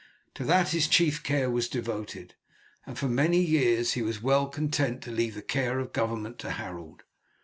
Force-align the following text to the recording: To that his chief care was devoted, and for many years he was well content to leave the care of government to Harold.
To 0.33 0.43
that 0.45 0.69
his 0.69 0.87
chief 0.87 1.21
care 1.21 1.47
was 1.47 1.69
devoted, 1.69 2.33
and 2.87 2.97
for 2.97 3.07
many 3.07 3.39
years 3.39 3.93
he 3.93 4.01
was 4.01 4.19
well 4.19 4.47
content 4.47 5.03
to 5.03 5.11
leave 5.11 5.35
the 5.35 5.43
care 5.43 5.77
of 5.77 5.93
government 5.93 6.39
to 6.39 6.49
Harold. 6.53 7.03